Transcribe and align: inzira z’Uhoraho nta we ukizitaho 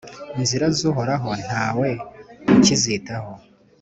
inzira 0.39 0.65
z’Uhoraho 0.77 1.29
nta 1.45 1.65
we 1.79 1.89
ukizitaho 2.55 3.31